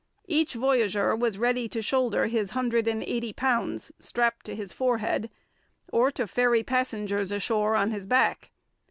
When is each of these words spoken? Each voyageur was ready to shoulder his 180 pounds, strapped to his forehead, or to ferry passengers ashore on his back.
Each 0.27 0.55
voyageur 0.55 1.15
was 1.15 1.37
ready 1.37 1.69
to 1.69 1.79
shoulder 1.79 2.25
his 2.25 2.55
180 2.55 3.33
pounds, 3.33 3.91
strapped 3.99 4.47
to 4.47 4.55
his 4.55 4.73
forehead, 4.73 5.29
or 5.93 6.09
to 6.09 6.25
ferry 6.25 6.63
passengers 6.63 7.31
ashore 7.31 7.75
on 7.75 7.91
his 7.91 8.07
back. 8.07 8.49